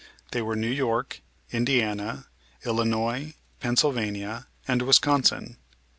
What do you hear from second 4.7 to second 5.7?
Wisconsin.